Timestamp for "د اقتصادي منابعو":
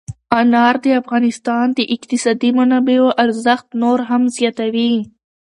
1.77-3.09